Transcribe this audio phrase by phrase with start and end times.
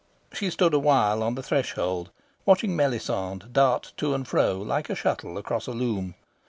[0.33, 2.09] She stood awhile on the threshold,
[2.43, 6.15] watching Melisande dart to and fro like a shuttle across a loom.